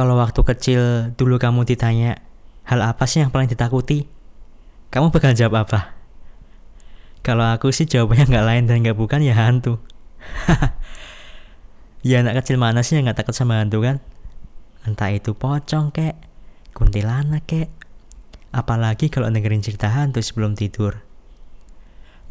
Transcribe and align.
Kalau 0.00 0.16
waktu 0.16 0.40
kecil 0.40 1.12
dulu 1.12 1.36
kamu 1.36 1.68
ditanya, 1.68 2.24
hal 2.64 2.80
apa 2.80 3.04
sih 3.04 3.20
yang 3.20 3.28
paling 3.28 3.52
ditakuti? 3.52 4.08
Kamu 4.88 5.12
bakal 5.12 5.36
jawab 5.36 5.68
apa? 5.68 5.92
Kalau 7.20 7.44
aku 7.44 7.68
sih 7.68 7.84
jawabannya 7.84 8.32
nggak 8.32 8.46
lain 8.48 8.64
dan 8.64 8.80
nggak 8.80 8.96
bukan 8.96 9.20
ya 9.20 9.36
hantu. 9.36 9.76
ya 12.08 12.24
anak 12.24 12.40
kecil 12.40 12.56
mana 12.56 12.80
sih 12.80 12.96
yang 12.96 13.12
nggak 13.12 13.20
takut 13.20 13.36
sama 13.36 13.60
hantu 13.60 13.84
kan? 13.84 14.00
Entah 14.88 15.12
itu 15.12 15.36
pocong 15.36 15.92
kek, 15.92 16.16
kuntilanak 16.72 17.44
kek. 17.44 17.68
Apalagi 18.56 19.12
kalau 19.12 19.28
dengerin 19.28 19.60
cerita 19.60 19.92
hantu 19.92 20.24
sebelum 20.24 20.56
tidur. 20.56 21.04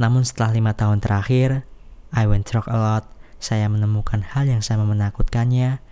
Namun 0.01 0.25
setelah 0.25 0.57
lima 0.57 0.73
tahun 0.73 1.05
terakhir, 1.05 1.70
I 2.17 2.25
went 2.25 2.49
through 2.49 2.65
a 2.65 2.81
lot. 2.81 3.05
Saya 3.38 3.70
menemukan 3.70 4.25
hal 4.25 4.49
yang 4.49 4.65
sama 4.65 4.89
menakutkannya, 4.89 5.86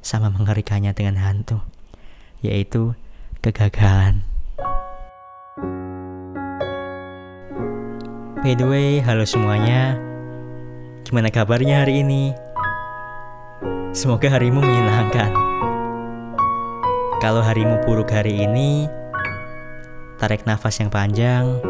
sama 0.00 0.32
mengerikannya 0.32 0.96
dengan 0.96 1.20
hantu, 1.20 1.60
yaitu 2.40 2.96
kegagalan. 3.44 4.24
By 8.40 8.56
the 8.56 8.64
way, 8.64 9.04
halo 9.04 9.28
semuanya. 9.28 10.00
Gimana 11.04 11.28
kabarnya 11.28 11.84
hari 11.84 12.00
ini? 12.00 12.32
Semoga 13.92 14.32
harimu 14.32 14.64
menyenangkan. 14.64 15.28
Kalau 17.20 17.44
harimu 17.44 17.84
buruk 17.84 18.08
hari 18.08 18.48
ini, 18.48 18.88
tarik 20.16 20.48
nafas 20.48 20.80
yang 20.80 20.88
panjang. 20.88 21.60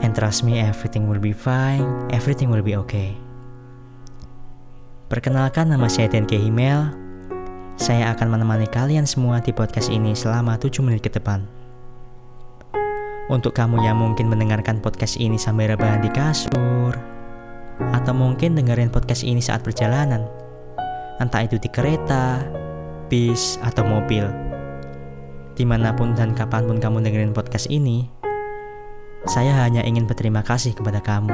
And 0.00 0.16
trust 0.16 0.40
me, 0.40 0.56
everything 0.56 1.04
will 1.04 1.20
be 1.20 1.36
fine. 1.36 1.84
Everything 2.08 2.48
will 2.48 2.64
be 2.64 2.72
okay. 2.80 3.25
Perkenalkan 5.06 5.70
nama 5.70 5.86
saya 5.86 6.10
Denke 6.10 6.34
Himel. 6.34 6.90
Saya 7.78 8.10
akan 8.10 8.26
menemani 8.26 8.66
kalian 8.66 9.06
semua 9.06 9.38
di 9.38 9.54
podcast 9.54 9.86
ini 9.86 10.18
selama 10.18 10.58
7 10.58 10.82
menit 10.82 11.06
ke 11.06 11.14
depan. 11.14 11.46
Untuk 13.30 13.54
kamu 13.54 13.86
yang 13.86 14.02
mungkin 14.02 14.26
mendengarkan 14.26 14.82
podcast 14.82 15.14
ini 15.14 15.38
sambil 15.38 15.70
rebahan 15.70 16.02
di 16.02 16.10
kasur, 16.10 16.90
atau 17.94 18.12
mungkin 18.18 18.58
dengerin 18.58 18.90
podcast 18.90 19.22
ini 19.22 19.38
saat 19.38 19.62
perjalanan, 19.62 20.26
entah 21.22 21.46
itu 21.46 21.54
di 21.62 21.70
kereta, 21.70 22.42
bis, 23.06 23.62
atau 23.62 23.86
mobil. 23.86 24.26
Di 25.54 25.62
mana 25.62 25.94
pun 25.94 26.18
dan 26.18 26.34
kapan 26.34 26.66
pun 26.66 26.82
kamu 26.82 27.06
dengerin 27.06 27.30
podcast 27.30 27.70
ini, 27.70 28.10
saya 29.22 29.54
hanya 29.62 29.86
ingin 29.86 30.10
berterima 30.10 30.42
kasih 30.42 30.74
kepada 30.74 30.98
kamu. 30.98 31.30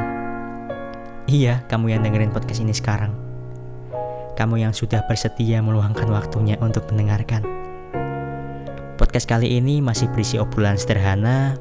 Iya, 1.24 1.64
kamu 1.72 1.96
yang 1.96 2.04
dengerin 2.04 2.36
podcast 2.36 2.60
ini 2.60 2.76
sekarang 2.76 3.21
kamu 4.36 4.64
yang 4.64 4.72
sudah 4.72 5.04
bersedia 5.04 5.60
meluangkan 5.60 6.08
waktunya 6.08 6.56
untuk 6.60 6.88
mendengarkan. 6.88 7.44
Podcast 8.96 9.26
kali 9.28 9.58
ini 9.58 9.82
masih 9.82 10.08
berisi 10.12 10.38
obrolan 10.38 10.78
sederhana 10.78 11.58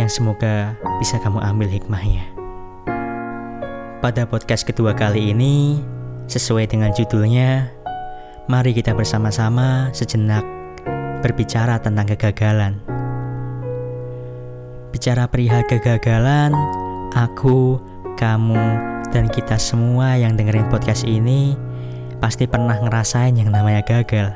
yang 0.00 0.08
semoga 0.08 0.74
bisa 0.98 1.20
kamu 1.20 1.38
ambil 1.40 1.68
hikmahnya. 1.68 2.24
Pada 4.02 4.26
podcast 4.26 4.66
kedua 4.66 4.96
kali 4.98 5.30
ini, 5.30 5.78
sesuai 6.26 6.66
dengan 6.66 6.90
judulnya, 6.90 7.70
mari 8.50 8.74
kita 8.74 8.96
bersama-sama 8.96 9.94
sejenak 9.94 10.42
berbicara 11.22 11.78
tentang 11.78 12.10
kegagalan. 12.10 12.82
Bicara 14.90 15.30
perihal 15.30 15.62
kegagalan, 15.70 16.50
aku, 17.14 17.78
kamu, 18.18 18.92
dan 19.12 19.28
kita 19.28 19.60
semua 19.60 20.16
yang 20.16 20.34
dengerin 20.34 20.72
podcast 20.72 21.04
ini 21.04 21.52
pasti 22.18 22.48
pernah 22.48 22.80
ngerasain 22.80 23.36
yang 23.36 23.52
namanya 23.52 23.84
gagal. 23.84 24.32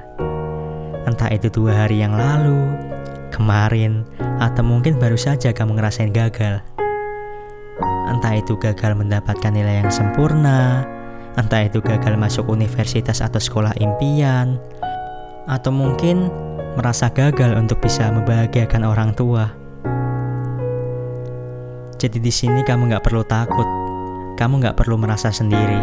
Entah 1.08 1.32
itu 1.32 1.48
dua 1.48 1.86
hari 1.86 2.04
yang 2.04 2.12
lalu, 2.12 2.76
kemarin, 3.32 4.04
atau 4.36 4.60
mungkin 4.60 5.00
baru 5.00 5.16
saja 5.16 5.56
kamu 5.56 5.80
ngerasain 5.80 6.12
gagal. 6.12 6.60
Entah 8.12 8.36
itu 8.36 8.54
gagal 8.60 8.92
mendapatkan 8.92 9.50
nilai 9.50 9.80
yang 9.80 9.90
sempurna, 9.90 10.84
entah 11.40 11.64
itu 11.64 11.80
gagal 11.80 12.14
masuk 12.20 12.44
universitas 12.52 13.24
atau 13.24 13.40
sekolah 13.40 13.72
impian, 13.80 14.60
atau 15.48 15.72
mungkin 15.72 16.28
merasa 16.76 17.08
gagal 17.08 17.56
untuk 17.56 17.80
bisa 17.80 18.12
membahagiakan 18.12 18.82
orang 18.84 19.16
tua. 19.16 19.48
Jadi 21.96 22.20
di 22.20 22.28
sini 22.28 22.60
kamu 22.60 22.92
nggak 22.92 23.04
perlu 23.08 23.24
takut 23.24 23.85
kamu 24.36 24.60
nggak 24.60 24.76
perlu 24.76 25.00
merasa 25.00 25.32
sendiri. 25.32 25.80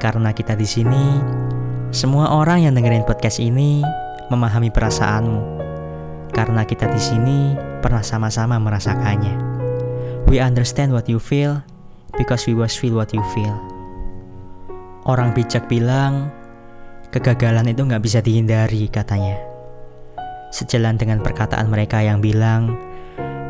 Karena 0.00 0.32
kita 0.32 0.56
di 0.56 0.64
sini, 0.64 1.20
semua 1.92 2.32
orang 2.32 2.64
yang 2.64 2.72
dengerin 2.72 3.04
podcast 3.04 3.38
ini 3.44 3.84
memahami 4.32 4.72
perasaanmu. 4.72 5.60
Karena 6.32 6.64
kita 6.64 6.88
di 6.88 7.00
sini 7.00 7.38
pernah 7.84 8.00
sama-sama 8.00 8.56
merasakannya. 8.56 9.36
We 10.32 10.40
understand 10.40 10.96
what 10.96 11.12
you 11.12 11.20
feel 11.20 11.60
because 12.16 12.48
we 12.48 12.56
was 12.56 12.72
feel 12.72 12.96
what 12.96 13.12
you 13.12 13.24
feel. 13.36 13.56
Orang 15.04 15.36
bijak 15.36 15.68
bilang, 15.68 16.32
kegagalan 17.12 17.68
itu 17.68 17.84
nggak 17.84 18.04
bisa 18.04 18.24
dihindari 18.24 18.88
katanya. 18.88 19.36
Sejalan 20.52 20.96
dengan 20.96 21.20
perkataan 21.20 21.68
mereka 21.68 22.00
yang 22.00 22.24
bilang, 22.24 22.76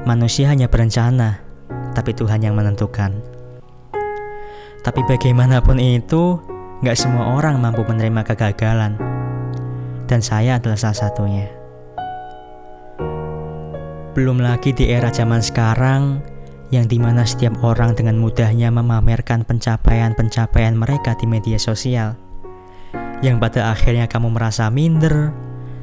manusia 0.06 0.50
hanya 0.50 0.66
berencana, 0.66 1.42
tapi 1.94 2.14
Tuhan 2.14 2.42
yang 2.42 2.58
menentukan. 2.58 3.37
Tapi 4.88 5.04
bagaimanapun 5.04 5.76
itu, 5.76 6.40
nggak 6.80 6.96
semua 6.96 7.36
orang 7.36 7.60
mampu 7.60 7.84
menerima 7.84 8.24
kegagalan. 8.24 8.96
Dan 10.08 10.24
saya 10.24 10.56
adalah 10.56 10.80
salah 10.80 10.96
satunya. 10.96 11.44
Belum 14.16 14.40
lagi 14.40 14.72
di 14.72 14.88
era 14.88 15.12
zaman 15.12 15.44
sekarang, 15.44 16.24
yang 16.72 16.88
di 16.88 16.96
mana 16.96 17.28
setiap 17.28 17.60
orang 17.60 18.00
dengan 18.00 18.16
mudahnya 18.16 18.72
memamerkan 18.72 19.44
pencapaian-pencapaian 19.44 20.72
mereka 20.72 21.12
di 21.20 21.28
media 21.28 21.60
sosial. 21.60 22.16
Yang 23.20 23.44
pada 23.44 23.76
akhirnya 23.76 24.08
kamu 24.08 24.40
merasa 24.40 24.72
minder, 24.72 25.36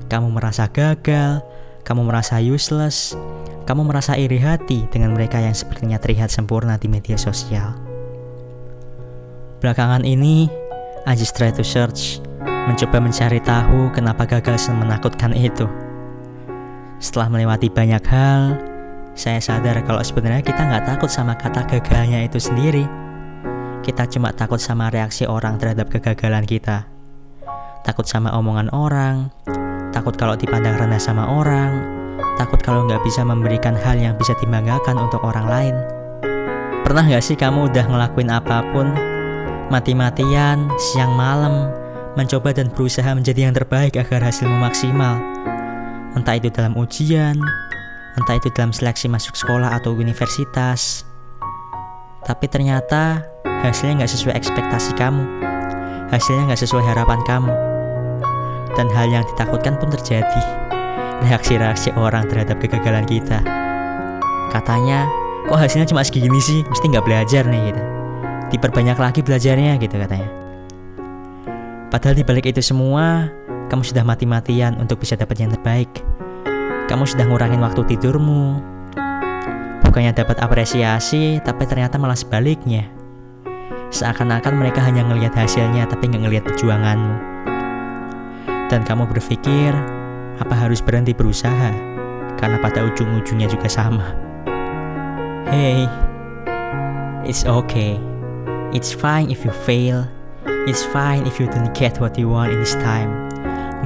kamu 0.09 0.33
merasa 0.33 0.65
gagal, 0.65 1.45
kamu 1.85 2.09
merasa 2.09 2.41
useless, 2.41 3.13
kamu 3.69 3.85
merasa 3.85 4.17
iri 4.17 4.41
hati 4.41 4.89
dengan 4.89 5.13
mereka 5.13 5.38
yang 5.38 5.53
sepertinya 5.53 6.01
terlihat 6.01 6.33
sempurna 6.33 6.81
di 6.81 6.89
media 6.89 7.21
sosial. 7.21 7.84
Belakangan 9.65 10.05
ini, 10.05 10.45
I 11.09 11.17
just 11.17 11.33
try 11.33 11.49
to 11.49 11.65
search, 11.65 12.21
mencoba 12.69 13.01
mencari 13.01 13.41
tahu 13.41 13.89
kenapa 13.97 14.29
gagal 14.29 14.69
menakutkan 14.69 15.33
itu. 15.33 15.65
Setelah 17.01 17.33
melewati 17.33 17.73
banyak 17.73 18.05
hal, 18.05 18.61
saya 19.17 19.41
sadar 19.41 19.81
kalau 19.81 20.05
sebenarnya 20.05 20.45
kita 20.45 20.69
nggak 20.69 20.85
takut 20.85 21.09
sama 21.09 21.33
kata 21.33 21.65
gagalnya 21.65 22.21
itu 22.29 22.37
sendiri. 22.37 22.85
Kita 23.81 24.05
cuma 24.05 24.29
takut 24.37 24.61
sama 24.61 24.93
reaksi 24.93 25.25
orang 25.25 25.57
terhadap 25.57 25.89
kegagalan 25.89 26.45
kita. 26.45 26.85
Takut 27.81 28.05
sama 28.05 28.37
omongan 28.37 28.69
orang, 28.69 29.33
takut 29.89 30.13
kalau 30.13 30.37
dipandang 30.37 30.77
rendah 30.77 31.01
sama 31.01 31.25
orang, 31.25 31.73
takut 32.37 32.61
kalau 32.61 32.85
nggak 32.85 33.01
bisa 33.01 33.25
memberikan 33.25 33.73
hal 33.73 33.97
yang 33.97 34.13
bisa 34.13 34.37
dibanggakan 34.37 35.01
untuk 35.01 35.25
orang 35.25 35.49
lain. 35.49 35.75
Pernah 36.85 37.09
nggak 37.09 37.25
sih 37.25 37.33
kamu 37.33 37.73
udah 37.73 37.85
ngelakuin 37.89 38.29
apa 38.29 38.61
pun 38.69 39.14
mati-matian, 39.69 40.69
siang 40.77 41.13
malam, 41.17 41.73
mencoba 42.13 42.53
dan 42.53 42.69
berusaha 42.69 43.07
menjadi 43.11 43.49
yang 43.49 43.55
terbaik 43.55 43.97
agar 43.97 44.21
hasilmu 44.21 44.55
maksimal. 44.61 45.17
Entah 46.15 46.37
itu 46.37 46.47
dalam 46.53 46.77
ujian, 46.77 47.35
entah 48.15 48.35
itu 48.37 48.47
dalam 48.53 48.71
seleksi 48.71 49.09
masuk 49.09 49.33
sekolah 49.35 49.73
atau 49.75 49.91
universitas. 49.97 51.03
Tapi 52.25 52.45
ternyata 52.49 53.25
hasilnya 53.43 54.05
nggak 54.05 54.13
sesuai 54.13 54.33
ekspektasi 54.37 54.95
kamu. 54.95 55.25
Hasilnya 56.13 56.53
nggak 56.53 56.61
sesuai 56.61 56.85
harapan 56.85 57.19
kamu. 57.25 57.53
Dan 58.75 58.88
hal 58.91 59.07
yang 59.11 59.23
ditakutkan 59.33 59.75
pun 59.81 59.91
terjadi. 59.91 60.41
Reaksi-reaksi 61.25 61.95
orang 61.95 62.27
terhadap 62.27 62.59
kegagalan 62.59 63.07
kita. 63.07 63.39
Katanya, 64.51 65.07
kok 65.47 65.59
hasilnya 65.59 65.88
cuma 65.88 66.03
segini 66.03 66.39
sih? 66.39 66.63
Mesti 66.68 66.85
nggak 66.91 67.06
belajar 67.07 67.44
nih 67.47 67.71
gitu 67.71 67.94
diperbanyak 68.56 68.98
lagi 68.98 69.19
belajarnya 69.19 69.75
gitu 69.84 69.96
katanya. 70.00 70.30
Padahal 71.92 72.16
dibalik 72.18 72.50
itu 72.50 72.60
semua, 72.60 73.30
kamu 73.72 73.84
sudah 73.84 74.04
mati-matian 74.04 74.75
untuk 74.80 75.04
bisa 75.04 75.16
dapat 75.16 75.40
yang 75.40 75.52
terbaik. 75.52 75.92
Kamu 76.92 77.04
sudah 77.07 77.25
ngurangin 77.28 77.62
waktu 77.62 77.81
tidurmu. 77.96 78.60
Bukannya 79.86 80.12
dapat 80.12 80.42
apresiasi, 80.44 81.40
tapi 81.40 81.63
ternyata 81.63 81.96
malah 81.96 82.18
sebaliknya. 82.18 82.88
Seakan-akan 83.94 84.60
mereka 84.60 84.84
hanya 84.84 85.07
ngelihat 85.07 85.38
hasilnya, 85.38 85.88
tapi 85.88 86.12
nggak 86.12 86.24
ngelihat 86.25 86.44
perjuanganmu. 86.44 87.16
Dan 88.68 88.81
kamu 88.81 89.07
berpikir, 89.07 89.72
apa 90.42 90.54
harus 90.57 90.81
berhenti 90.84 91.13
berusaha? 91.13 91.72
Karena 92.36 92.60
pada 92.60 92.84
ujung-ujungnya 92.84 93.48
juga 93.48 93.69
sama. 93.72 94.12
Hey, 95.48 95.88
it's 97.24 97.48
okay. 97.48 98.14
It's 98.75 98.92
fine 98.92 99.31
if 99.31 99.48
you 99.48 99.56
fail. 99.63 100.04
It's 100.68 100.83
fine 100.83 101.24
if 101.24 101.39
you 101.39 101.48
don't 101.48 101.72
get 101.72 101.95
what 102.04 102.19
you 102.19 102.27
want 102.27 102.51
in 102.51 102.60
this 102.60 102.75
time. 102.75 103.07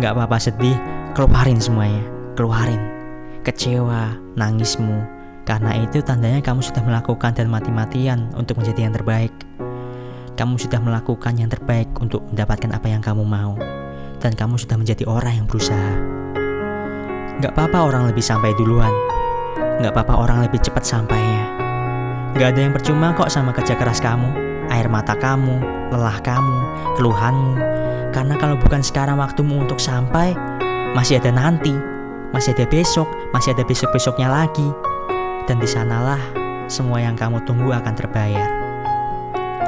Nggak 0.02 0.18
apa-apa 0.18 0.42
sedih, 0.42 0.74
keluarin 1.14 1.62
semuanya. 1.62 2.02
Keluarin. 2.34 2.82
Kecewa, 3.46 4.18
nangismu. 4.34 5.06
Karena 5.46 5.78
itu 5.78 6.02
tandanya 6.02 6.42
kamu 6.42 6.66
sudah 6.66 6.82
melakukan 6.82 7.38
dan 7.38 7.54
mati-matian 7.54 8.34
untuk 8.34 8.58
menjadi 8.58 8.90
yang 8.90 8.98
terbaik. 8.98 9.30
Kamu 10.34 10.58
sudah 10.58 10.82
melakukan 10.82 11.38
yang 11.38 11.54
terbaik 11.54 11.94
untuk 12.02 12.26
mendapatkan 12.26 12.74
apa 12.74 12.90
yang 12.90 13.06
kamu 13.06 13.22
mau. 13.22 13.62
Dan 14.18 14.34
kamu 14.34 14.58
sudah 14.58 14.82
menjadi 14.82 15.06
orang 15.06 15.38
yang 15.38 15.46
berusaha. 15.46 15.94
Nggak 17.38 17.54
apa-apa 17.54 17.94
orang 17.94 18.10
lebih 18.10 18.26
sampai 18.26 18.58
duluan. 18.58 18.90
Nggak 19.86 19.94
apa-apa 19.94 20.18
orang 20.18 20.50
lebih 20.50 20.58
cepat 20.66 20.82
sampainya. 20.82 21.46
Nggak 22.34 22.58
ada 22.58 22.60
yang 22.66 22.74
percuma 22.74 23.14
kok 23.14 23.30
sama 23.30 23.54
kerja 23.54 23.78
keras 23.78 24.02
kamu 24.02 24.49
air 24.70 24.88
mata 24.88 25.18
kamu, 25.18 25.60
lelah 25.94 26.18
kamu, 26.22 26.58
keluhanmu. 26.96 27.54
Karena 28.10 28.38
kalau 28.38 28.58
bukan 28.58 28.82
sekarang 28.82 29.22
waktumu 29.22 29.62
untuk 29.62 29.78
sampai, 29.78 30.34
masih 30.98 31.22
ada 31.22 31.30
nanti, 31.30 31.74
masih 32.34 32.54
ada 32.58 32.66
besok, 32.70 33.06
masih 33.34 33.54
ada 33.54 33.66
besok-besoknya 33.66 34.30
lagi. 34.30 34.70
Dan 35.46 35.58
di 35.62 35.70
sanalah 35.70 36.22
semua 36.70 37.02
yang 37.02 37.18
kamu 37.18 37.42
tunggu 37.50 37.74
akan 37.74 37.94
terbayar. 37.98 38.50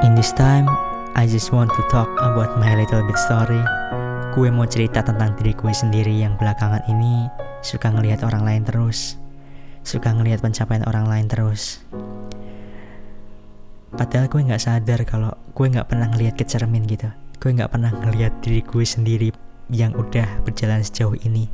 In 0.06 0.14
this 0.14 0.34
time, 0.34 0.66
I 1.14 1.28
just 1.28 1.50
want 1.54 1.70
to 1.74 1.82
talk 1.90 2.08
about 2.18 2.56
my 2.58 2.74
little 2.74 3.02
bit 3.04 3.18
story. 3.28 3.62
Gue 4.32 4.48
mau 4.48 4.64
cerita 4.64 5.04
tentang 5.04 5.36
diri 5.36 5.52
gue 5.52 5.74
sendiri 5.74 6.14
yang 6.14 6.40
belakangan 6.40 6.82
ini 6.88 7.28
suka 7.60 7.92
ngelihat 7.92 8.24
orang 8.24 8.42
lain 8.42 8.62
terus. 8.64 9.20
Suka 9.82 10.14
ngelihat 10.14 10.40
pencapaian 10.40 10.86
orang 10.86 11.06
lain 11.10 11.26
terus. 11.26 11.82
Padahal 14.02 14.26
gue 14.26 14.42
nggak 14.42 14.58
sadar 14.66 14.98
kalau 15.06 15.30
gue 15.54 15.62
nggak 15.62 15.86
pernah 15.86 16.10
ngelihat 16.10 16.34
ke 16.34 16.42
cermin 16.42 16.82
gitu. 16.90 17.06
Gue 17.38 17.54
nggak 17.54 17.70
pernah 17.70 17.94
ngelihat 18.02 18.34
diri 18.42 18.58
gue 18.58 18.82
sendiri 18.82 19.30
yang 19.70 19.94
udah 19.94 20.42
berjalan 20.42 20.82
sejauh 20.82 21.14
ini. 21.22 21.46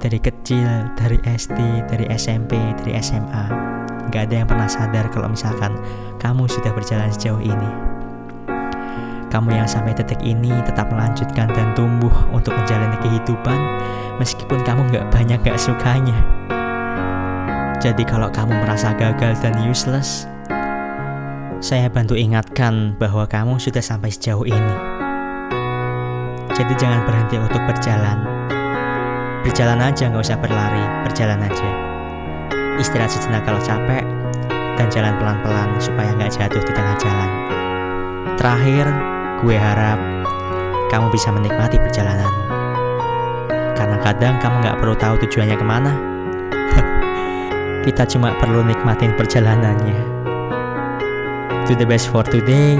Dari 0.00 0.16
kecil, 0.24 0.64
dari 0.96 1.20
SD, 1.20 1.84
dari 1.84 2.08
SMP, 2.16 2.56
dari 2.80 2.96
SMA. 3.04 3.44
Gak 4.08 4.32
ada 4.32 4.40
yang 4.40 4.48
pernah 4.48 4.72
sadar 4.72 5.12
kalau 5.12 5.28
misalkan 5.28 5.76
kamu 6.16 6.48
sudah 6.48 6.72
berjalan 6.72 7.12
sejauh 7.12 7.44
ini. 7.44 7.70
Kamu 9.28 9.52
yang 9.52 9.68
sampai 9.68 9.92
detik 9.92 10.24
ini 10.24 10.64
tetap 10.64 10.88
melanjutkan 10.88 11.52
dan 11.52 11.76
tumbuh 11.76 12.24
untuk 12.32 12.56
menjalani 12.56 12.96
kehidupan 13.04 13.60
meskipun 14.16 14.64
kamu 14.64 14.88
gak 14.96 15.12
banyak 15.12 15.36
gak 15.44 15.60
sukanya. 15.60 16.16
Jadi 17.84 18.00
kalau 18.08 18.32
kamu 18.32 18.64
merasa 18.64 18.96
gagal 18.96 19.36
dan 19.44 19.60
useless, 19.68 20.24
saya 21.60 21.92
bantu 21.92 22.16
ingatkan 22.16 22.96
bahwa 22.96 23.28
kamu 23.28 23.60
sudah 23.60 23.84
sampai 23.84 24.08
sejauh 24.08 24.48
ini. 24.48 24.76
Jadi 26.56 26.72
jangan 26.80 27.04
berhenti 27.04 27.36
untuk 27.36 27.60
berjalan. 27.68 28.16
Berjalan 29.44 29.80
aja, 29.84 30.08
nggak 30.08 30.24
usah 30.24 30.40
berlari, 30.40 30.80
berjalan 31.04 31.40
aja. 31.44 31.68
Istirahat 32.80 33.12
sejenak 33.12 33.44
kalau 33.44 33.60
capek, 33.60 34.04
dan 34.80 34.88
jalan 34.88 35.12
pelan-pelan 35.20 35.76
supaya 35.76 36.08
nggak 36.16 36.32
jatuh 36.32 36.64
di 36.64 36.72
tengah 36.72 36.96
jalan. 36.96 37.30
Terakhir, 38.40 38.88
gue 39.44 39.56
harap 39.60 40.00
kamu 40.88 41.12
bisa 41.12 41.28
menikmati 41.28 41.76
perjalananmu. 41.76 42.44
Karena 43.76 43.96
kadang 44.00 44.34
kamu 44.40 44.56
nggak 44.64 44.76
perlu 44.80 44.96
tahu 44.96 45.14
tujuannya 45.28 45.56
ke 45.60 45.66
mana. 45.68 45.92
Kita 47.84 48.08
cuma 48.08 48.32
perlu 48.40 48.64
nikmatin 48.64 49.12
perjalanannya. 49.12 50.09
Do 51.68 51.76
the 51.76 51.84
best 51.84 52.08
for 52.08 52.24
today. 52.24 52.78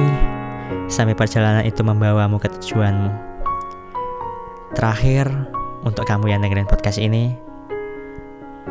Sampai 0.87 1.19
perjalanan 1.19 1.67
itu 1.67 1.82
membawamu 1.82 2.38
ke 2.38 2.49
tujuanmu. 2.59 3.11
Terakhir 4.79 5.27
Untuk 5.81 6.05
kamu 6.05 6.29
yang 6.31 6.44
dengerin 6.44 6.69
podcast 6.69 7.00
ini 7.00 7.35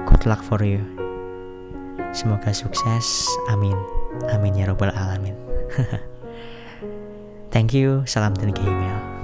Good 0.05 0.29
luck 0.29 0.45
for 0.45 0.61
you. 0.61 0.81
Semoga 2.13 2.53
sukses. 2.53 3.29
Amin. 3.53 3.77
Amin 4.33 4.57
ya 4.57 4.69
robbal 4.69 4.93
alamin. 4.93 5.37
Thank 7.53 7.73
you. 7.77 8.05
Salam 8.05 8.33
dan 8.37 8.53
email 8.57 9.18